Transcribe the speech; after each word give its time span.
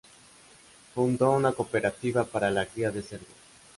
Fundó 0.95 1.31
una 1.33 1.51
cooperativa 1.51 2.23
para 2.23 2.49
la 2.49 2.65
cría 2.65 2.89
de 2.89 3.03
cerdos. 3.03 3.27